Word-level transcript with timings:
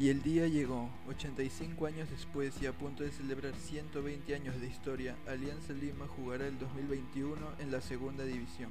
Y 0.00 0.08
el 0.08 0.22
día 0.22 0.46
llegó, 0.46 0.88
85 1.08 1.84
años 1.84 2.08
después 2.08 2.54
y 2.62 2.66
a 2.66 2.72
punto 2.72 3.02
de 3.02 3.10
celebrar 3.10 3.54
120 3.54 4.34
años 4.34 4.58
de 4.58 4.66
historia, 4.66 5.14
Alianza 5.28 5.74
Lima 5.74 6.06
jugará 6.08 6.46
el 6.46 6.58
2021 6.58 7.36
en 7.58 7.70
la 7.70 7.82
segunda 7.82 8.24
división. 8.24 8.70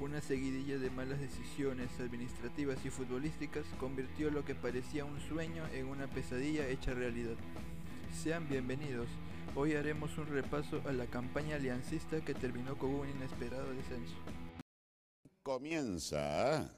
Una 0.00 0.20
seguidilla 0.20 0.78
de 0.78 0.90
malas 0.90 1.18
decisiones 1.18 1.88
administrativas 1.98 2.76
y 2.84 2.90
futbolísticas 2.90 3.64
convirtió 3.78 4.30
lo 4.30 4.44
que 4.44 4.54
parecía 4.54 5.06
un 5.06 5.18
sueño 5.30 5.66
en 5.72 5.86
una 5.86 6.08
pesadilla 6.08 6.68
hecha 6.68 6.92
realidad. 6.92 7.36
Sean 8.22 8.46
bienvenidos, 8.46 9.08
hoy 9.54 9.76
haremos 9.76 10.18
un 10.18 10.26
repaso 10.26 10.82
a 10.86 10.92
la 10.92 11.06
campaña 11.06 11.56
aliancista 11.56 12.22
que 12.22 12.34
terminó 12.34 12.76
con 12.76 12.90
un 12.90 13.08
inesperado 13.08 13.72
descenso. 13.72 14.16
Comienza. 15.42 16.70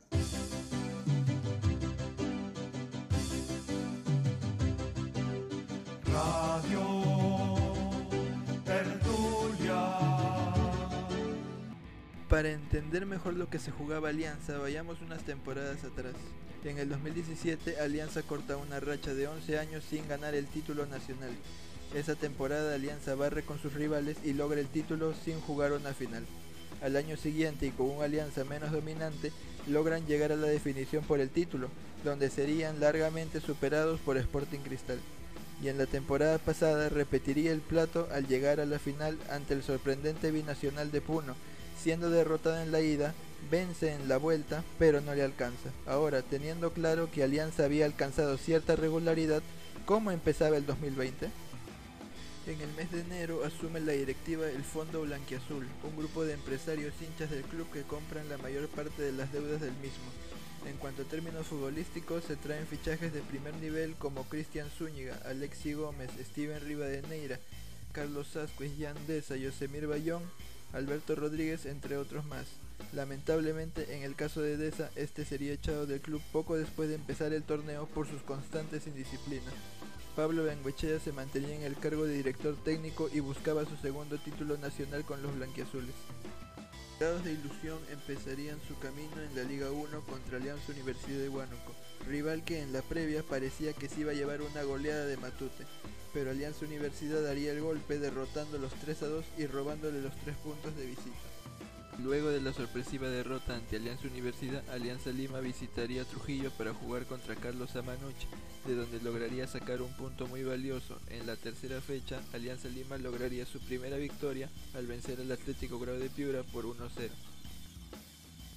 Para 12.29 12.51
entender 12.51 13.05
mejor 13.07 13.35
lo 13.35 13.51
que 13.51 13.59
se 13.59 13.71
jugaba 13.71 14.09
Alianza, 14.09 14.59
vayamos 14.59 15.01
unas 15.03 15.23
temporadas 15.23 15.85
atrás. 15.85 16.15
En 16.65 16.79
el 16.79 16.89
2017, 16.89 17.79
Alianza 17.79 18.23
corta 18.23 18.57
una 18.57 18.81
racha 18.81 19.15
de 19.15 19.27
11 19.29 19.59
años 19.59 19.85
sin 19.89 20.09
ganar 20.09 20.35
el 20.35 20.47
título 20.47 20.87
nacional. 20.87 21.31
Esa 21.95 22.15
temporada 22.15 22.75
Alianza 22.75 23.15
barre 23.15 23.43
con 23.43 23.59
sus 23.59 23.75
rivales 23.75 24.17
y 24.25 24.33
logra 24.33 24.61
el 24.61 24.69
título 24.69 25.13
sin 25.13 25.41
jugar 25.41 25.73
una 25.73 25.93
final. 25.93 26.25
Al 26.83 26.97
año 26.97 27.17
siguiente 27.17 27.67
y 27.67 27.71
con 27.71 27.91
una 27.91 28.05
alianza 28.05 28.45
menos 28.45 28.73
dominante, 28.73 29.31
logran 29.69 30.07
llegar 30.07 30.33
a 30.33 30.37
la 30.37 30.49
definición 30.49 31.05
por 31.05 31.21
el 31.21 31.31
título, 31.31 31.69
donde 32.03 32.31
serían 32.31 32.81
largamente 32.81 33.41
superados 33.41 34.01
por 34.01 34.17
Sporting 34.17 34.61
Cristal 34.61 34.99
y 35.63 35.69
en 35.69 35.79
la 35.79 35.87
temporada 35.87 36.39
pasada 36.39 36.89
repetiría 36.89 37.53
el 37.53 37.61
plato 37.61 38.09
al 38.13 38.27
llegar 38.27 38.59
a 38.59 38.67
la 38.67 38.81
final 38.81 39.17
ante 39.31 39.55
el 39.55 39.63
sorprendente 39.63 40.33
binacional 40.33 40.91
de 40.91 41.01
Puno, 41.01 41.37
siendo 41.81 42.11
derrotada 42.11 42.65
en 42.65 42.73
la 42.73 42.81
ida, 42.81 43.15
vence 43.51 43.93
en 43.93 44.09
la 44.09 44.17
vuelta, 44.17 44.65
pero 44.79 45.01
no 45.01 45.15
le 45.15 45.23
alcanza. 45.23 45.71
Ahora, 45.87 46.23
teniendo 46.23 46.73
claro 46.73 47.11
que 47.13 47.23
Alianza 47.23 47.65
había 47.65 47.87
alcanzado 47.87 48.37
cierta 48.39 48.75
regularidad, 48.75 49.43
¿cómo 49.87 50.11
empezaba 50.11 50.57
el 50.57 50.67
2020? 50.67 51.31
En 52.49 52.61
el 52.61 52.73
mes 52.73 52.91
de 52.91 53.03
enero 53.03 53.45
asume 53.45 53.79
la 53.79 53.93
directiva 53.93 54.49
el 54.49 54.65
Fondo 54.65 55.03
Blanquiazul, 55.03 55.69
un 55.85 55.97
grupo 55.97 56.25
de 56.25 56.35
empresarios 56.35 56.93
hinchas 57.01 57.31
del 57.31 57.43
club 57.43 57.71
que 57.71 57.83
compran 57.83 58.29
la 58.29 58.37
mayor 58.39 58.67
parte 58.67 59.01
de 59.01 59.13
las 59.13 59.33
deudas 59.33 59.61
del 59.61 59.75
mismo. 59.75 60.11
En 60.67 60.77
cuanto 60.77 61.03
a 61.03 61.05
términos 61.07 61.47
futbolísticos, 61.49 62.25
se 62.25 62.37
traen 62.37 62.67
fichajes 62.67 63.13
de 63.13 63.21
primer 63.21 63.55
nivel 63.57 63.95
como 63.97 64.25
Cristian 64.25 64.69
Zúñiga, 64.71 65.19
Alexi 65.25 65.73
Gómez, 65.73 66.11
Steven 66.21 66.61
Rivadeneira, 66.61 67.41
Carlos 67.93 68.37
Asquez, 68.37 68.73
Jan 68.79 68.97
Deza, 69.07 69.37
Yosemir 69.37 69.87
Bayón, 69.87 70.23
Alberto 70.73 71.17
Rodríguez, 71.17 71.67
entre 71.67 71.97
otros 71.97 72.25
más. 72.25 72.47
Lamentablemente, 72.93 73.97
en 73.97 74.03
el 74.03 74.15
caso 74.15 74.41
de 74.41 74.57
Deza, 74.57 74.91
este 74.97 75.25
sería 75.25 75.53
echado 75.53 75.87
del 75.87 76.01
club 76.01 76.23
poco 76.33 76.57
después 76.57 76.89
de 76.89 76.95
empezar 76.95 77.33
el 77.33 77.43
torneo 77.43 77.87
por 77.87 78.07
sus 78.07 78.23
constantes 78.23 78.87
indisciplinas. 78.87 79.55
Pablo 80.15 80.45
Benguechea 80.45 81.01
se 81.01 81.13
mantenía 81.13 81.57
en 81.57 81.63
el 81.63 81.77
cargo 81.77 82.05
de 82.05 82.15
director 82.15 82.55
técnico 82.65 83.09
y 83.13 83.21
buscaba 83.21 83.65
su 83.65 83.77
segundo 83.77 84.19
título 84.19 84.59
nacional 84.59 85.05
con 85.05 85.23
los 85.23 85.35
blanquiazules. 85.35 85.95
Cargados 86.99 87.25
de 87.25 87.33
ilusión 87.33 87.79
empezarían 87.91 88.61
su 88.69 88.79
camino 88.79 89.21
en 89.21 89.35
la 89.35 89.43
Liga 89.43 89.71
1 89.71 90.01
contra 90.03 90.37
Alianza 90.37 90.71
Universidad 90.73 91.19
de 91.19 91.29
Huánuco, 91.29 91.73
rival 92.07 92.45
que 92.45 92.61
en 92.61 92.73
la 92.73 92.83
previa 92.83 93.23
parecía 93.23 93.73
que 93.73 93.89
se 93.89 94.01
iba 94.01 94.13
a 94.13 94.15
llevar 94.15 94.41
una 94.41 94.63
goleada 94.63 95.07
de 95.07 95.17
Matute, 95.17 95.65
pero 96.13 96.31
Alianza 96.31 96.65
Universidad 96.65 97.23
daría 97.23 97.53
el 97.53 97.61
golpe 97.61 97.99
derrotando 97.99 98.59
los 98.59 98.73
3 98.75 99.03
a 99.03 99.07
2 99.07 99.25
y 99.39 99.47
robándole 99.47 100.01
los 100.01 100.15
3 100.23 100.37
puntos 100.37 100.77
de 100.77 100.87
visita. 100.87 101.32
Luego 101.99 102.31
de 102.31 102.41
la 102.41 102.55
sorpresiva 102.55 103.09
derrota 103.09 103.55
ante 103.55 103.77
Alianza 103.77 104.09
Universidad, 104.09 104.67
Alianza 104.71 105.11
Lima 105.11 105.41
visitaría 105.41 106.05
Trujillo 106.05 106.51
para 106.53 106.73
jugar 106.73 107.05
contra 107.05 107.37
Carlos 107.37 107.77
Amanuch, 107.77 108.27
de 108.67 108.75
donde 108.75 109.01
lograría 109.03 109.47
sacar 109.47 109.83
un 109.83 109.93
punto 109.93 110.27
muy 110.27 110.43
valioso. 110.43 110.99
En 111.11 111.27
la 111.27 111.37
tercera 111.37 111.81
fecha, 111.83 112.21
Alianza 112.33 112.69
Lima 112.69 112.97
lograría 112.97 113.45
su 113.45 113.61
primera 113.61 113.99
victoria 113.99 114.49
al 114.75 114.87
vencer 114.87 115.21
al 115.21 115.31
Atlético 115.31 115.79
Grau 115.79 115.97
de 115.97 116.09
Piura 116.09 116.43
por 116.45 116.65
1-0. 116.65 117.11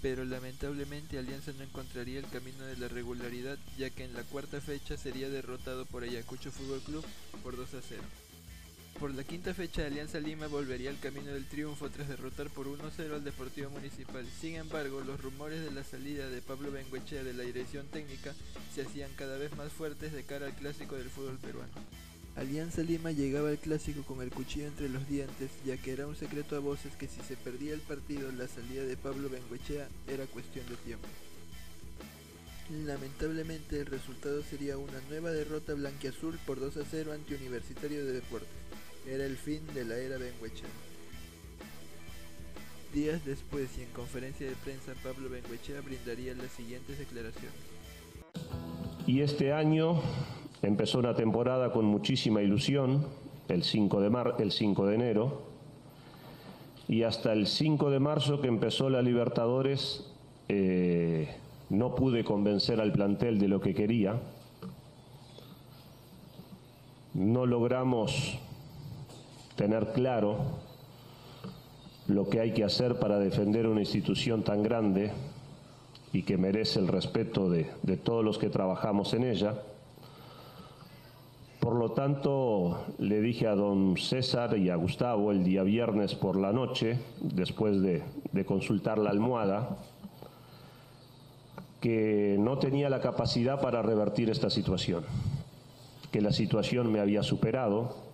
Pero 0.01 0.24
lamentablemente 0.24 1.19
Alianza 1.19 1.51
no 1.57 1.63
encontraría 1.63 2.19
el 2.19 2.29
camino 2.29 2.63
de 2.66 2.78
la 2.78 2.88
regularidad, 2.88 3.57
ya 3.78 3.90
que 3.90 4.06
en 4.06 4.13
la 4.13 4.24
cuarta 4.24 4.62
fecha 4.62 4.95
sería 4.97 5.29
derrotado 5.29 5.85
por 5.85 6.03
Ayacucho 6.03 6.51
Fútbol 6.51 6.79
Club 6.81 7.06
por 7.44 7.57
2 7.57 7.69
0. 7.90 8.01
Por 9.00 9.13
la 9.13 9.25
quinta 9.25 9.53
fecha, 9.53 9.85
Alianza 9.85 10.22
Lima 10.22 10.47
volvería 10.47 10.89
al 10.89 11.00
camino 11.00 11.33
del 11.33 11.45
triunfo 11.45 11.89
tras 11.89 12.07
derrotar 12.07 12.50
por 12.50 12.67
1-0 12.67 13.13
al 13.13 13.25
Deportivo 13.25 13.69
Municipal. 13.69 14.25
Sin 14.39 14.56
embargo, 14.56 15.01
los 15.01 15.22
rumores 15.22 15.61
de 15.66 15.72
la 15.72 15.83
salida 15.83 16.29
de 16.29 16.41
Pablo 16.41 16.72
Benguechea 16.72 17.23
de 17.23 17.33
la 17.33 17.44
dirección 17.44 17.88
técnica 17.88 18.33
se 18.73 18.83
hacían 18.83 19.11
cada 19.17 19.38
vez 19.38 19.53
más 19.57 19.72
fuertes 19.73 20.13
de 20.13 20.23
cara 20.23 20.45
al 20.45 20.56
clásico 20.56 20.95
del 20.95 21.09
fútbol 21.09 21.38
peruano. 21.39 21.73
Alianza 22.38 22.83
Lima 22.83 23.11
llegaba 23.11 23.50
al 23.50 23.59
clásico 23.59 24.03
con 24.03 24.22
el 24.22 24.31
cuchillo 24.31 24.67
entre 24.67 24.88
los 24.88 25.07
dientes, 25.09 25.51
ya 25.66 25.75
que 25.75 25.91
era 25.91 26.07
un 26.07 26.16
secreto 26.16 26.56
a 26.56 26.59
voces 26.59 26.95
que 26.95 27.09
si 27.09 27.22
se 27.22 27.35
perdía 27.35 27.73
el 27.73 27.81
partido, 27.81 28.31
la 28.31 28.47
salida 28.47 28.83
de 28.83 28.95
Pablo 28.95 29.29
Benguechea 29.29 29.89
era 30.07 30.25
cuestión 30.25 30.66
de 30.69 30.75
tiempo. 30.77 31.07
Lamentablemente 32.85 33.81
el 33.81 33.85
resultado 33.85 34.41
sería 34.41 34.77
una 34.77 35.00
nueva 35.09 35.31
derrota 35.31 35.73
blanquiazul 35.73 36.39
por 36.47 36.59
2 36.59 36.77
a 36.77 36.83
0 36.89 37.13
ante 37.13 37.35
Universitario 37.35 38.06
de 38.06 38.13
Deportes. 38.13 38.50
Era 39.08 39.24
el 39.26 39.38
fin 39.38 39.62
de 39.76 39.86
la 39.86 39.96
era 39.98 40.18
Benguechea. 40.18 40.68
Días 42.92 43.24
después 43.24 43.78
y 43.78 43.84
en 43.84 43.90
conferencia 43.90 44.48
de 44.48 44.56
prensa 44.56 44.94
Pablo 45.04 45.30
Benguechea 45.30 45.82
brindaría 45.82 46.34
las 46.34 46.52
siguientes 46.52 46.98
declaraciones. 46.98 47.54
Y 49.06 49.22
este 49.22 49.54
año 49.54 50.02
empezó 50.64 50.98
una 50.98 51.16
temporada 51.16 51.72
con 51.72 51.86
muchísima 51.86 52.42
ilusión, 52.42 53.06
el 53.48 53.64
5 53.64 54.02
de, 54.02 54.10
mar 54.10 54.36
el 54.40 54.52
5 54.52 54.88
de 54.88 54.96
enero, 54.96 55.44
y 56.88 57.04
hasta 57.04 57.32
el 57.34 57.46
5 57.46 57.92
de 57.92 58.00
marzo 58.00 58.42
que 58.42 58.48
empezó 58.48 58.90
la 58.90 59.04
Libertadores 59.04 60.12
eh, 60.48 61.36
no 61.70 61.94
pude 61.94 62.24
convencer 62.24 62.82
al 62.82 62.92
plantel 62.92 63.38
de 63.38 63.48
lo 63.48 63.62
que 63.62 63.76
quería. 63.76 64.20
No 67.14 67.46
logramos 67.46 68.40
tener 69.56 69.94
claro 69.94 70.38
lo 72.08 72.30
que 72.30 72.40
hay 72.40 72.54
que 72.54 72.64
hacer 72.64 73.00
para 73.00 73.18
defender 73.18 73.68
una 73.68 73.80
institución 73.80 74.44
tan 74.44 74.62
grande 74.64 75.12
y 76.14 76.24
que 76.24 76.38
merece 76.38 76.80
el 76.80 76.88
respeto 76.88 77.50
de, 77.50 77.70
de, 77.84 77.98
todos 77.98 78.24
los 78.24 78.38
que 78.38 78.50
trabajamos 78.50 79.14
en 79.14 79.24
ella. 79.24 79.56
Por 81.60 81.76
lo 81.76 81.92
tanto, 81.92 82.86
le 83.00 83.22
dije 83.22 83.48
a 83.48 83.56
don 83.56 83.98
César 83.98 84.58
y 84.58 84.70
a 84.70 84.76
Gustavo 84.76 85.32
el 85.32 85.44
día 85.44 85.64
viernes 85.64 86.14
por 86.14 86.38
la 86.38 86.54
noche, 86.54 87.00
después 87.22 87.82
de, 87.82 88.04
de 88.32 88.46
consultar 88.46 89.00
la 89.00 89.10
almohada, 89.10 89.78
que 91.82 92.38
no 92.40 92.60
tenía 92.60 92.90
la 92.90 93.02
capacidad 93.02 93.60
para 93.60 93.82
revertir 93.82 94.30
esta 94.30 94.50
situación, 94.50 95.04
que 96.12 96.22
la 96.22 96.32
situación 96.32 96.92
me 96.92 97.00
había 97.00 97.24
superado, 97.24 98.05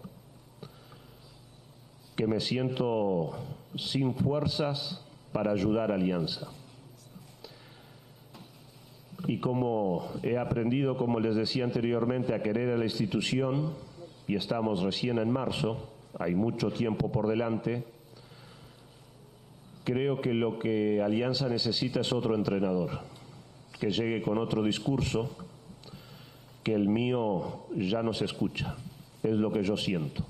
que 2.22 2.28
me 2.28 2.40
siento 2.40 3.32
sin 3.76 4.14
fuerzas 4.14 5.04
para 5.34 5.54
ayudar 5.54 5.92
a 5.92 5.96
Alianza. 5.96 6.50
Y 9.26 9.40
como 9.40 10.08
he 10.22 10.38
aprendido, 10.38 10.98
como 10.98 11.20
les 11.20 11.36
decía 11.36 11.64
anteriormente, 11.64 12.36
a 12.36 12.44
querer 12.44 12.70
a 12.70 12.78
la 12.78 12.84
institución, 12.84 13.74
y 14.28 14.36
estamos 14.36 14.84
recién 14.84 15.18
en 15.18 15.32
marzo, 15.32 15.90
hay 16.20 16.36
mucho 16.36 16.70
tiempo 16.70 17.12
por 17.12 17.26
delante, 17.26 17.86
creo 19.84 20.22
que 20.22 20.36
lo 20.36 20.60
que 20.60 21.02
Alianza 21.02 21.50
necesita 21.50 22.02
es 22.02 22.14
otro 22.14 22.36
entrenador, 22.36 23.00
que 23.80 23.90
llegue 23.90 24.22
con 24.22 24.38
otro 24.38 24.62
discurso, 24.62 25.36
que 26.64 26.76
el 26.76 26.88
mío 26.88 27.66
ya 27.76 28.04
no 28.04 28.14
se 28.14 28.26
escucha, 28.26 28.76
es 29.24 29.34
lo 29.34 29.52
que 29.52 29.64
yo 29.64 29.76
siento. 29.76 30.24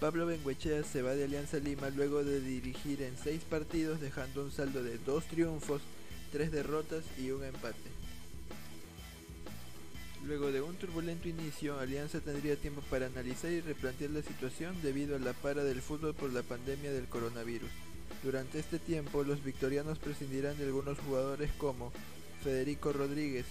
Pablo 0.00 0.26
Benguechea 0.26 0.82
se 0.82 1.02
va 1.02 1.14
de 1.14 1.24
Alianza 1.24 1.58
Lima 1.58 1.88
luego 1.90 2.24
de 2.24 2.40
dirigir 2.40 3.02
en 3.02 3.16
seis 3.16 3.42
partidos 3.48 4.00
dejando 4.00 4.42
un 4.44 4.52
saldo 4.52 4.82
de 4.82 4.98
dos 4.98 5.24
triunfos, 5.26 5.82
tres 6.32 6.50
derrotas 6.50 7.04
y 7.18 7.30
un 7.30 7.44
empate. 7.44 7.90
Luego 10.26 10.50
de 10.50 10.62
un 10.62 10.74
turbulento 10.76 11.28
inicio, 11.28 11.78
Alianza 11.78 12.20
tendría 12.20 12.56
tiempo 12.56 12.82
para 12.90 13.06
analizar 13.06 13.50
y 13.50 13.60
replantear 13.60 14.10
la 14.10 14.22
situación 14.22 14.74
debido 14.82 15.16
a 15.16 15.18
la 15.18 15.34
para 15.34 15.64
del 15.64 15.82
fútbol 15.82 16.14
por 16.14 16.32
la 16.32 16.42
pandemia 16.42 16.92
del 16.92 17.06
coronavirus. 17.06 17.70
Durante 18.22 18.58
este 18.58 18.78
tiempo, 18.78 19.22
los 19.22 19.44
victorianos 19.44 19.98
prescindirán 19.98 20.56
de 20.56 20.64
algunos 20.64 20.98
jugadores 20.98 21.50
como 21.58 21.92
Federico 22.42 22.92
Rodríguez, 22.92 23.44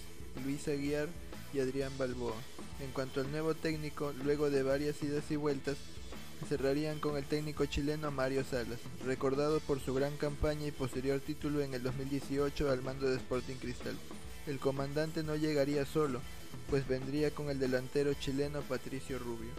Luis 0.44 0.66
Aguiar, 0.66 1.08
y 1.54 1.60
Adrián 1.60 1.92
Balboa. 1.96 2.34
En 2.80 2.90
cuanto 2.90 3.20
al 3.20 3.30
nuevo 3.30 3.54
técnico, 3.54 4.12
luego 4.24 4.50
de 4.50 4.62
varias 4.62 5.00
idas 5.02 5.30
y 5.30 5.36
vueltas, 5.36 5.76
cerrarían 6.48 6.98
con 7.00 7.16
el 7.16 7.24
técnico 7.24 7.66
chileno 7.66 8.10
Mario 8.10 8.44
Salas, 8.44 8.80
recordado 9.04 9.60
por 9.60 9.80
su 9.80 9.94
gran 9.94 10.16
campaña 10.16 10.66
y 10.66 10.70
posterior 10.70 11.20
título 11.20 11.62
en 11.62 11.74
el 11.74 11.82
2018 11.82 12.70
al 12.70 12.82
mando 12.82 13.08
de 13.08 13.16
Sporting 13.16 13.56
Cristal. 13.56 13.96
El 14.46 14.58
comandante 14.58 15.22
no 15.22 15.36
llegaría 15.36 15.86
solo, 15.86 16.20
pues 16.68 16.86
vendría 16.86 17.30
con 17.30 17.50
el 17.50 17.58
delantero 17.58 18.12
chileno 18.14 18.60
Patricio 18.62 19.18
Rubio. 19.18 19.52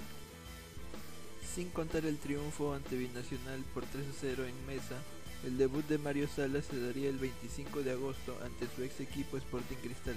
Sin 1.55 1.69
contar 1.69 2.05
el 2.05 2.17
triunfo 2.17 2.73
ante 2.73 2.97
Binacional 2.97 3.63
por 3.73 3.85
3 3.85 4.03
0 4.19 4.45
en 4.45 4.65
Mesa, 4.67 4.97
el 5.45 5.57
debut 5.57 5.87
de 5.87 5.97
Mario 5.97 6.27
Salas 6.27 6.65
se 6.65 6.79
daría 6.79 7.09
el 7.09 7.17
25 7.17 7.83
de 7.83 7.91
agosto 7.91 8.37
ante 8.43 8.67
su 8.75 8.83
ex 8.83 8.99
equipo 8.99 9.37
Sporting 9.37 9.77
Cristal, 9.77 10.15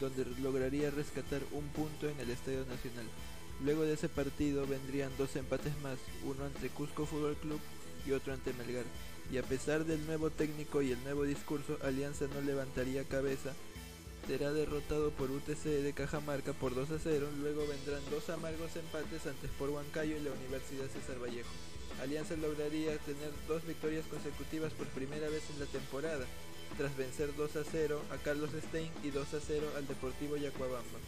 donde 0.00 0.24
lograría 0.42 0.90
rescatar 0.90 1.42
un 1.52 1.66
punto 1.68 2.08
en 2.08 2.18
el 2.20 2.30
Estadio 2.30 2.64
Nacional. 2.66 3.06
Luego 3.62 3.82
de 3.82 3.94
ese 3.94 4.08
partido 4.08 4.66
vendrían 4.66 5.12
dos 5.16 5.36
empates 5.36 5.76
más, 5.82 5.98
uno 6.24 6.44
ante 6.44 6.68
Cusco 6.68 7.06
Fútbol 7.06 7.36
Club 7.36 7.60
y 8.06 8.12
otro 8.12 8.32
ante 8.32 8.52
Melgar. 8.54 8.84
Y 9.30 9.38
a 9.38 9.42
pesar 9.42 9.84
del 9.84 10.04
nuevo 10.06 10.30
técnico 10.30 10.82
y 10.82 10.92
el 10.92 11.02
nuevo 11.04 11.24
discurso, 11.24 11.78
Alianza 11.82 12.26
no 12.26 12.40
levantaría 12.40 13.04
cabeza 13.04 13.54
será 14.26 14.52
derrotado 14.52 15.10
por 15.10 15.30
UTC 15.30 15.64
de 15.64 15.92
Cajamarca 15.92 16.52
por 16.54 16.74
2 16.74 16.90
a 16.92 16.98
0, 16.98 17.28
luego 17.40 17.66
vendrán 17.66 18.00
dos 18.10 18.30
amargos 18.30 18.74
empates 18.76 19.26
ante 19.26 19.46
Sport 19.46 19.72
Huancayo 19.72 20.16
y 20.16 20.20
la 20.20 20.32
Universidad 20.32 20.88
César 20.88 21.22
Vallejo. 21.22 21.50
Alianza 22.02 22.36
lograría 22.36 22.96
tener 22.98 23.30
dos 23.46 23.66
victorias 23.66 24.04
consecutivas 24.06 24.72
por 24.72 24.86
primera 24.88 25.28
vez 25.28 25.42
en 25.50 25.60
la 25.60 25.66
temporada, 25.66 26.24
tras 26.78 26.96
vencer 26.96 27.36
2 27.36 27.56
a 27.56 27.64
0 27.70 28.02
a 28.10 28.16
Carlos 28.16 28.50
Stein 28.68 28.90
y 29.02 29.10
2 29.10 29.34
a 29.34 29.40
0 29.40 29.66
al 29.76 29.86
Deportivo 29.86 30.36
Yacuabamba. 30.36 30.98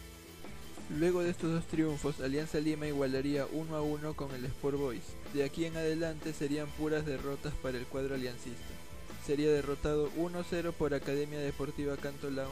Luego 0.89 1.21
de 1.21 1.31
estos 1.31 1.51
dos 1.51 1.67
triunfos, 1.67 2.21
Alianza 2.21 2.59
Lima 2.59 2.87
igualaría 2.87 3.45
1 3.51 3.75
a 3.75 3.81
1 3.81 4.13
con 4.15 4.33
el 4.33 4.45
Sport 4.45 4.77
Boys. 4.77 5.03
De 5.33 5.43
aquí 5.43 5.65
en 5.65 5.75
adelante 5.75 6.31
serían 6.33 6.67
puras 6.69 7.05
derrotas 7.05 7.53
para 7.61 7.77
el 7.77 7.85
cuadro 7.85 8.15
aliancista. 8.15 8.73
Sería 9.25 9.51
derrotado 9.51 10.09
1 10.15 10.39
a 10.39 10.43
0 10.49 10.73
por 10.77 10.93
Academia 10.93 11.39
Deportiva 11.39 11.97
Cantolao 11.97 12.51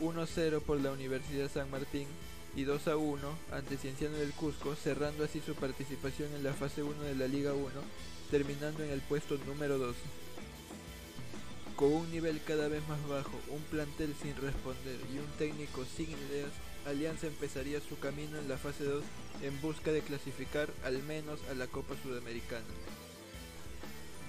1-0 0.00 0.60
por 0.60 0.80
la 0.80 0.92
Universidad 0.92 1.50
San 1.50 1.70
Martín 1.70 2.06
y 2.54 2.64
2 2.64 2.88
a 2.88 2.96
1 2.96 3.38
ante 3.52 3.76
Cienciano 3.76 4.16
del 4.16 4.32
Cusco, 4.32 4.74
cerrando 4.74 5.24
así 5.24 5.42
su 5.44 5.54
participación 5.54 6.32
en 6.34 6.44
la 6.44 6.54
fase 6.54 6.82
1 6.82 7.02
de 7.02 7.14
la 7.14 7.28
Liga 7.28 7.52
1, 7.52 7.68
terminando 8.30 8.82
en 8.82 8.90
el 8.90 9.00
puesto 9.00 9.36
número 9.46 9.78
12. 9.78 9.98
Con 11.76 11.92
un 11.92 12.10
nivel 12.10 12.40
cada 12.46 12.68
vez 12.68 12.86
más 12.88 13.06
bajo, 13.08 13.38
un 13.50 13.62
plantel 13.64 14.14
sin 14.22 14.34
responder 14.36 14.96
y 15.14 15.18
un 15.18 15.26
técnico 15.38 15.84
sin 15.84 16.08
ideas, 16.08 16.52
Alianza 16.86 17.26
empezaría 17.26 17.80
su 17.80 17.98
camino 17.98 18.38
en 18.38 18.48
la 18.48 18.56
fase 18.56 18.84
2 18.84 19.02
en 19.42 19.60
busca 19.60 19.90
de 19.90 20.02
clasificar 20.02 20.68
al 20.84 21.02
menos 21.02 21.40
a 21.50 21.54
la 21.54 21.66
Copa 21.66 21.94
Sudamericana. 22.00 22.64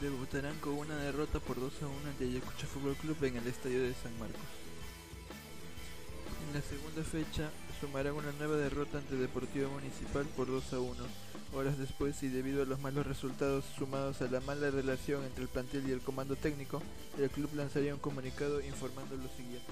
Debutarán 0.01 0.57
con 0.59 0.74
una 0.74 0.98
derrota 0.98 1.39
por 1.39 1.59
2 1.59 1.71
a 1.83 1.88
1 1.88 1.95
ante 2.09 2.25
Ayacucho 2.25 2.65
Fútbol 2.65 2.95
Club 2.95 3.24
en 3.25 3.38
el 3.38 3.48
estadio 3.48 3.83
de 3.83 3.94
San 3.94 4.18
Marcos. 4.18 4.42
En 6.48 6.54
la 6.56 6.62
segunda 6.62 7.04
fecha 7.04 7.51
sumarán 7.80 8.13
una 8.13 8.31
nueva 8.33 8.57
derrota 8.57 8.98
ante 8.98 9.15
Deportivo 9.15 9.69
Municipal 9.69 10.25
por 10.36 10.48
2 10.48 10.74
a 10.74 10.80
1. 10.80 10.95
Horas 11.54 11.77
después 11.77 12.21
y 12.24 12.27
debido 12.27 12.63
a 12.63 12.65
los 12.65 12.80
malos 12.80 13.06
resultados 13.06 13.65
sumados 13.77 14.21
a 14.21 14.31
la 14.31 14.39
mala 14.42 14.71
relación 14.71 15.24
entre 15.25 15.44
el 15.44 15.50
plantel 15.50 15.88
y 15.88 15.92
el 15.92 16.01
comando 16.01 16.36
técnico, 16.36 16.81
el 17.19 17.30
club 17.30 17.51
lanzaría 17.54 17.94
un 17.94 18.00
comunicado 18.00 18.62
informando 18.62 19.15
lo 19.15 19.30
siguiente. 19.30 19.71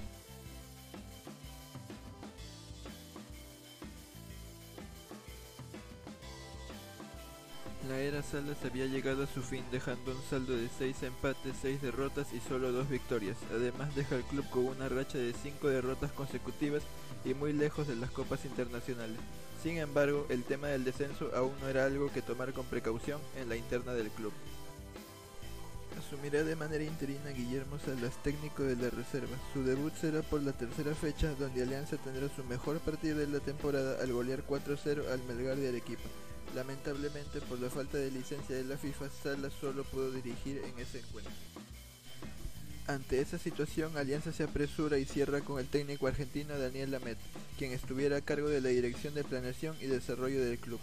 La 7.88 8.00
era 8.00 8.20
Salas 8.20 8.56
había 8.64 8.86
llegado 8.86 9.22
a 9.22 9.26
su 9.28 9.42
fin 9.42 9.62
dejando 9.70 10.10
un 10.10 10.22
saldo 10.28 10.56
de 10.56 10.68
6 10.76 11.04
empates, 11.04 11.54
6 11.62 11.82
derrotas 11.82 12.32
y 12.32 12.40
solo 12.40 12.72
2 12.72 12.88
victorias. 12.88 13.36
Además 13.52 13.94
deja 13.94 14.16
al 14.16 14.24
club 14.24 14.48
con 14.50 14.64
una 14.64 14.88
racha 14.88 15.18
de 15.18 15.32
5 15.32 15.68
derrotas 15.68 16.10
consecutivas 16.10 16.82
y 17.24 17.34
muy 17.34 17.52
lejos 17.52 17.86
de 17.86 17.94
las 17.94 18.10
copas 18.10 18.44
internacionales. 18.44 19.18
Sin 19.62 19.78
embargo, 19.78 20.26
el 20.30 20.42
tema 20.42 20.68
del 20.68 20.84
descenso 20.84 21.30
aún 21.36 21.52
no 21.60 21.68
era 21.68 21.84
algo 21.84 22.12
que 22.12 22.22
tomar 22.22 22.52
con 22.52 22.66
precaución 22.66 23.20
en 23.36 23.48
la 23.48 23.56
interna 23.56 23.94
del 23.94 24.08
club. 24.08 24.32
Asumirá 25.96 26.42
de 26.42 26.56
manera 26.56 26.82
interina 26.82 27.30
Guillermo 27.30 27.78
Salas, 27.78 28.20
técnico 28.22 28.64
de 28.64 28.76
la 28.76 28.90
reserva. 28.90 29.36
Su 29.52 29.62
debut 29.62 29.94
será 29.94 30.22
por 30.22 30.42
la 30.42 30.52
tercera 30.52 30.94
fecha, 30.94 31.32
donde 31.38 31.62
Alianza 31.62 31.96
tendrá 31.98 32.28
su 32.34 32.42
mejor 32.44 32.80
partido 32.80 33.18
de 33.18 33.28
la 33.28 33.40
temporada 33.40 34.02
al 34.02 34.12
golear 34.12 34.44
4-0 34.44 35.08
al 35.08 35.22
Melgar 35.24 35.56
de 35.56 35.68
Arequipa. 35.68 36.08
Lamentablemente, 36.54 37.40
por 37.42 37.60
la 37.60 37.70
falta 37.70 37.98
de 37.98 38.10
licencia 38.10 38.56
de 38.56 38.64
la 38.64 38.76
FIFA, 38.76 39.10
Salas 39.10 39.52
solo 39.60 39.84
pudo 39.84 40.10
dirigir 40.10 40.62
en 40.64 40.78
ese 40.78 41.00
encuentro. 41.00 41.32
Ante 42.86 43.20
esa 43.20 43.36
situación, 43.36 43.96
Alianza 43.96 44.32
se 44.32 44.44
apresura 44.44 44.98
y 44.98 45.04
cierra 45.04 45.40
con 45.40 45.58
el 45.58 45.66
técnico 45.66 46.06
argentino 46.06 46.56
Daniel 46.56 46.92
Lamet, 46.92 47.18
quien 47.58 47.72
estuviera 47.72 48.18
a 48.18 48.20
cargo 48.20 48.48
de 48.48 48.60
la 48.60 48.68
dirección 48.68 49.12
de 49.14 49.24
planeación 49.24 49.76
y 49.80 49.86
desarrollo 49.86 50.44
del 50.44 50.58
club. 50.58 50.78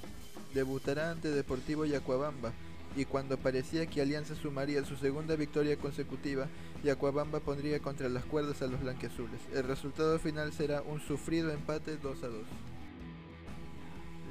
Debutará 0.54 1.12
ante 1.12 1.32
Deportivo 1.32 1.86
Yacuabamba, 1.86 2.52
y 2.96 3.06
cuando 3.06 3.38
parecía 3.38 3.88
que 3.88 4.02
Alianza 4.02 4.36
sumaría 4.36 4.86
su 4.86 4.98
segunda 4.98 5.36
victoria 5.36 5.78
consecutiva, 5.78 6.48
Yacuabamba 6.84 7.40
pondría 7.40 7.80
contra 7.80 8.10
las 8.10 8.26
cuerdas 8.26 8.62
a 8.62 8.68
los 8.68 8.82
blanqueazules. 8.82 9.40
El 9.54 9.64
resultado 9.64 10.20
final 10.20 10.52
será 10.52 10.82
un 10.82 11.00
sufrido 11.00 11.52
empate 11.52 11.98
2 11.98 12.24
a 12.24 12.28
2. 12.28 12.44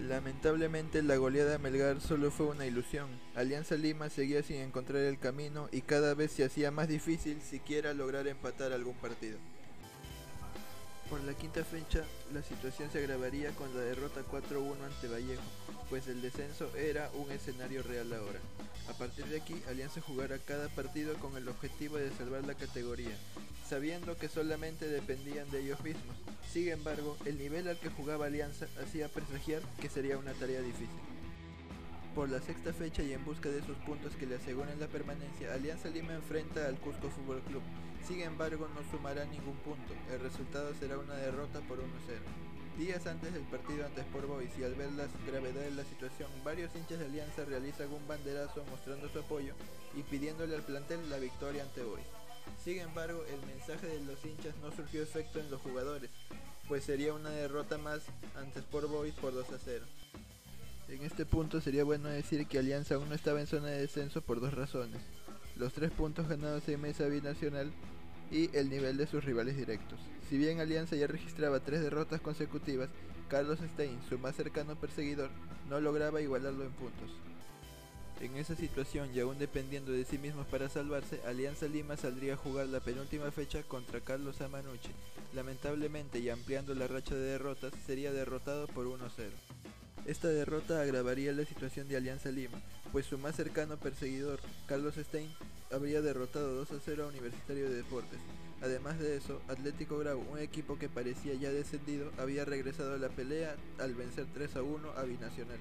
Lamentablemente 0.08 1.00
la 1.00 1.14
goleada 1.14 1.58
Melgar 1.58 2.00
solo 2.00 2.32
fue 2.32 2.46
una 2.46 2.66
ilusión. 2.66 3.08
Alianza 3.36 3.76
Lima 3.76 4.10
seguía 4.10 4.42
sin 4.42 4.56
encontrar 4.56 5.02
el 5.02 5.18
camino 5.18 5.68
y 5.70 5.82
cada 5.82 6.14
vez 6.14 6.32
se 6.32 6.44
hacía 6.44 6.72
más 6.72 6.88
difícil 6.88 7.40
siquiera 7.40 7.94
lograr 7.94 8.26
empatar 8.26 8.72
algún 8.72 8.94
partido. 8.94 9.38
Por 11.12 11.22
la 11.24 11.34
quinta 11.34 11.62
fecha, 11.62 12.02
la 12.32 12.42
situación 12.42 12.90
se 12.90 13.00
agravaría 13.00 13.50
con 13.50 13.68
la 13.74 13.82
derrota 13.82 14.22
4-1 14.22 14.82
ante 14.82 15.08
Vallejo, 15.08 15.42
pues 15.90 16.08
el 16.08 16.22
descenso 16.22 16.74
era 16.74 17.10
un 17.12 17.30
escenario 17.30 17.82
real 17.82 18.10
ahora. 18.14 18.38
A 18.88 18.94
partir 18.94 19.26
de 19.26 19.38
aquí, 19.38 19.62
Alianza 19.68 20.00
jugará 20.00 20.38
cada 20.38 20.70
partido 20.70 21.12
con 21.16 21.36
el 21.36 21.46
objetivo 21.50 21.98
de 21.98 22.10
salvar 22.12 22.46
la 22.46 22.54
categoría, 22.54 23.14
sabiendo 23.68 24.16
que 24.16 24.30
solamente 24.30 24.88
dependían 24.88 25.50
de 25.50 25.60
ellos 25.60 25.84
mismos. 25.84 26.16
Sin 26.50 26.70
embargo, 26.70 27.18
el 27.26 27.36
nivel 27.36 27.68
al 27.68 27.78
que 27.78 27.90
jugaba 27.90 28.24
Alianza 28.24 28.66
hacía 28.82 29.10
presagiar 29.10 29.60
que 29.82 29.90
sería 29.90 30.16
una 30.16 30.32
tarea 30.32 30.62
difícil. 30.62 30.88
Por 32.14 32.30
la 32.30 32.40
sexta 32.40 32.72
fecha 32.72 33.02
y 33.02 33.12
en 33.12 33.22
busca 33.26 33.50
de 33.50 33.58
esos 33.58 33.76
puntos 33.84 34.16
que 34.16 34.24
le 34.24 34.36
aseguran 34.36 34.80
la 34.80 34.86
permanencia, 34.86 35.52
Alianza 35.52 35.90
Lima 35.90 36.14
enfrenta 36.14 36.66
al 36.66 36.76
Cusco 36.76 37.10
Fútbol 37.10 37.42
Club. 37.42 37.62
Sin 38.06 38.20
embargo, 38.20 38.68
no 38.74 38.82
sumará 38.90 39.24
ningún 39.24 39.56
punto. 39.58 39.94
El 40.10 40.20
resultado 40.20 40.74
será 40.78 40.98
una 40.98 41.14
derrota 41.14 41.60
por 41.60 41.78
1-0. 41.78 41.84
Días 42.78 43.06
antes 43.06 43.32
del 43.32 43.42
partido 43.44 43.84
ante 43.84 44.00
Sport 44.00 44.26
Boys 44.26 44.50
y 44.58 44.64
al 44.64 44.74
ver 44.74 44.90
la 44.92 45.06
gravedad 45.26 45.60
de 45.60 45.70
la 45.72 45.84
situación, 45.84 46.30
varios 46.42 46.74
hinchas 46.74 46.98
de 46.98 47.04
Alianza 47.04 47.44
realizan 47.44 47.92
un 47.92 48.06
banderazo 48.08 48.64
mostrando 48.70 49.08
su 49.10 49.18
apoyo 49.18 49.54
y 49.94 50.02
pidiéndole 50.02 50.56
al 50.56 50.62
plantel 50.62 51.08
la 51.10 51.18
victoria 51.18 51.62
ante 51.62 51.82
Boys. 51.82 52.06
Sin 52.64 52.80
embargo, 52.80 53.24
el 53.26 53.46
mensaje 53.46 53.86
de 53.86 54.00
los 54.00 54.24
hinchas 54.24 54.54
no 54.62 54.72
surgió 54.72 55.02
efecto 55.02 55.38
en 55.38 55.50
los 55.50 55.60
jugadores, 55.60 56.10
pues 56.66 56.84
sería 56.84 57.12
una 57.12 57.30
derrota 57.30 57.76
más 57.76 58.00
ante 58.36 58.60
Sport 58.60 58.88
Boys 58.88 59.14
por 59.14 59.34
2 59.34 59.50
a 59.50 59.58
0. 59.62 59.84
En 60.88 61.02
este 61.02 61.24
punto 61.24 61.60
sería 61.60 61.84
bueno 61.84 62.08
decir 62.08 62.46
que 62.46 62.58
Alianza 62.58 62.96
aún 62.96 63.08
no 63.08 63.14
estaba 63.14 63.40
en 63.40 63.46
zona 63.46 63.68
de 63.68 63.80
descenso 63.80 64.22
por 64.22 64.40
dos 64.40 64.54
razones. 64.54 65.00
Los 65.62 65.74
tres 65.74 65.92
puntos 65.92 66.26
ganados 66.26 66.68
en 66.68 66.80
mesa 66.80 67.06
binacional 67.06 67.70
y 68.32 68.50
el 68.52 68.68
nivel 68.68 68.96
de 68.96 69.06
sus 69.06 69.24
rivales 69.24 69.56
directos. 69.56 70.00
Si 70.28 70.36
bien 70.36 70.58
Alianza 70.58 70.96
ya 70.96 71.06
registraba 71.06 71.60
tres 71.60 71.82
derrotas 71.82 72.20
consecutivas, 72.20 72.88
Carlos 73.28 73.60
Stein, 73.74 73.96
su 74.08 74.18
más 74.18 74.34
cercano 74.34 74.74
perseguidor, 74.74 75.30
no 75.70 75.80
lograba 75.80 76.20
igualarlo 76.20 76.64
en 76.64 76.72
puntos. 76.72 77.12
En 78.20 78.36
esa 78.38 78.56
situación 78.56 79.14
y 79.14 79.20
aún 79.20 79.38
dependiendo 79.38 79.92
de 79.92 80.04
sí 80.04 80.18
mismos 80.18 80.48
para 80.48 80.68
salvarse, 80.68 81.20
Alianza 81.28 81.68
Lima 81.68 81.96
saldría 81.96 82.34
a 82.34 82.38
jugar 82.38 82.66
la 82.66 82.80
penúltima 82.80 83.30
fecha 83.30 83.62
contra 83.62 84.00
Carlos 84.00 84.40
Amanuche. 84.40 84.90
Lamentablemente 85.32 86.18
y 86.18 86.28
ampliando 86.28 86.74
la 86.74 86.88
racha 86.88 87.14
de 87.14 87.20
derrotas, 87.20 87.72
sería 87.86 88.10
derrotado 88.10 88.66
por 88.66 88.86
1-0. 88.88 89.30
Esta 90.04 90.26
derrota 90.26 90.82
agravaría 90.82 91.32
la 91.32 91.44
situación 91.44 91.86
de 91.88 91.96
Alianza 91.96 92.32
Lima, 92.32 92.60
pues 92.90 93.06
su 93.06 93.18
más 93.18 93.36
cercano 93.36 93.76
perseguidor, 93.76 94.40
Carlos 94.66 94.96
Stein, 94.96 95.30
habría 95.70 96.02
derrotado 96.02 96.56
2 96.56 96.72
a 96.72 96.80
0 96.84 97.04
a 97.04 97.06
Universitario 97.06 97.70
de 97.70 97.76
Deportes. 97.76 98.18
Además 98.62 98.98
de 98.98 99.16
eso, 99.16 99.40
Atlético 99.46 99.98
Grau, 99.98 100.18
un 100.18 100.40
equipo 100.40 100.76
que 100.76 100.88
parecía 100.88 101.34
ya 101.34 101.52
descendido, 101.52 102.10
había 102.18 102.44
regresado 102.44 102.94
a 102.94 102.98
la 102.98 103.10
pelea 103.10 103.54
al 103.78 103.94
vencer 103.94 104.26
3 104.34 104.56
a 104.56 104.62
1 104.64 104.90
a 104.90 105.02
Binacional. 105.04 105.60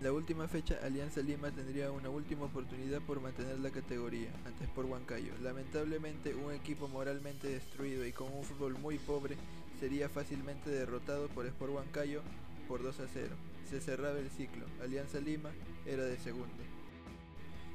La 0.00 0.10
última 0.10 0.48
fecha, 0.48 0.78
Alianza 0.82 1.20
Lima 1.20 1.50
tendría 1.50 1.90
una 1.90 2.08
última 2.08 2.46
oportunidad 2.46 3.02
por 3.02 3.20
mantener 3.20 3.58
la 3.58 3.68
categoría, 3.68 4.30
antes 4.46 4.68
por 4.68 4.86
Huancayo. 4.86 5.34
Lamentablemente, 5.42 6.34
un 6.34 6.54
equipo 6.54 6.88
moralmente 6.88 7.48
destruido 7.48 8.06
y 8.06 8.12
con 8.12 8.32
un 8.32 8.42
fútbol 8.42 8.78
muy 8.78 8.98
pobre 8.98 9.36
sería 9.78 10.08
fácilmente 10.08 10.70
derrotado 10.70 11.28
por 11.28 11.44
Sport 11.44 11.74
Huancayo 11.74 12.22
por 12.66 12.82
2 12.82 13.00
a 13.00 13.06
0. 13.12 13.49
Se 13.70 13.80
cerraba 13.80 14.18
el 14.18 14.28
ciclo, 14.30 14.66
Alianza 14.82 15.20
Lima 15.20 15.50
era 15.86 16.02
de 16.02 16.18
segundo. 16.18 16.48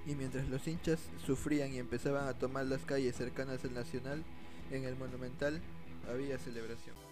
Y 0.05 0.13
mientras 0.15 0.45
los 0.49 0.67
hinchas 0.67 0.99
sufrían 1.25 1.71
y 1.71 1.77
empezaban 1.77 2.27
a 2.27 2.37
tomar 2.37 2.65
las 2.65 2.83
calles 2.83 3.15
cercanas 3.15 3.63
al 3.63 3.73
Nacional, 3.73 4.21
en 4.71 4.83
el 4.83 4.97
Monumental 4.97 5.61
había 6.11 6.37
celebración. 6.37 7.04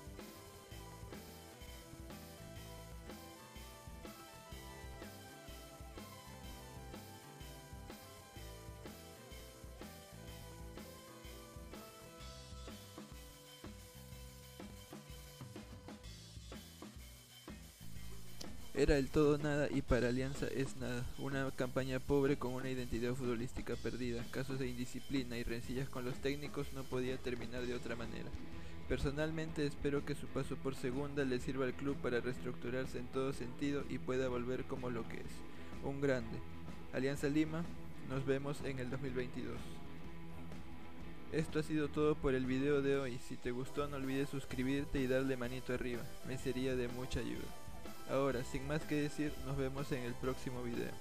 Era 18.84 18.98
el 18.98 19.10
todo 19.10 19.38
nada 19.38 19.70
y 19.72 19.82
para 19.82 20.10
Alianza 20.10 20.46
es 20.48 20.76
nada. 20.76 21.06
Una 21.18 21.50
campaña 21.52 22.02
pobre 22.02 22.36
con 22.36 22.52
una 22.52 22.70
identidad 22.70 23.14
futbolística 23.14 23.78
perdida. 23.78 24.26
Casos 24.30 24.60
de 24.60 24.68
indisciplina 24.68 25.38
y 25.38 25.44
rencillas 25.44 25.88
con 25.88 26.04
los 26.04 26.16
técnicos 26.16 26.68
no 26.74 26.84
podía 26.84 27.16
terminar 27.16 27.66
de 27.66 27.76
otra 27.76 27.96
manera. 27.96 28.30
Personalmente 28.90 29.66
espero 29.66 30.04
que 30.04 30.16
su 30.16 30.28
paso 30.28 30.58
por 30.58 30.76
segunda 30.76 31.24
le 31.24 31.40
sirva 31.40 31.64
al 31.64 31.76
club 31.76 31.96
para 32.02 32.20
reestructurarse 32.20 33.00
en 33.00 33.08
todo 33.08 33.32
sentido 33.32 33.86
y 33.90 34.00
pueda 34.00 34.28
volver 34.28 34.66
como 34.66 34.90
lo 34.90 35.08
que 35.08 35.16
es. 35.16 35.32
Un 35.86 36.02
grande. 36.02 36.38
Alianza 36.92 37.30
Lima, 37.30 37.64
nos 38.10 38.26
vemos 38.26 38.60
en 38.66 38.80
el 38.80 38.90
2022. 38.90 39.56
Esto 41.32 41.60
ha 41.60 41.64
sido 41.64 41.88
todo 41.88 42.16
por 42.16 42.36
el 42.36 42.46
video 42.46 42.82
de 42.82 42.98
hoy. 42.98 43.18
Si 43.30 43.38
te 43.38 43.52
gustó 43.52 43.88
no 43.88 43.96
olvides 43.96 44.28
suscribirte 44.28 45.00
y 45.00 45.08
darle 45.08 45.38
manito 45.38 45.74
arriba. 45.74 46.04
Me 46.28 46.38
sería 46.38 46.76
de 46.76 46.90
mucha 46.90 47.22
ayuda. 47.22 47.63
Ahora, 48.10 48.44
sin 48.44 48.68
más 48.68 48.82
que 48.84 48.96
decir, 48.96 49.34
nos 49.46 49.58
vemos 49.58 49.92
en 49.92 50.04
el 50.04 50.14
próximo 50.14 50.62
video. 50.64 50.92